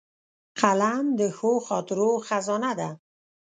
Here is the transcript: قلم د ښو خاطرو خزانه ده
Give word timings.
قلم 0.61 1.05
د 1.19 1.21
ښو 1.37 1.51
خاطرو 1.67 2.11
خزانه 2.27 2.71
ده 2.79 2.89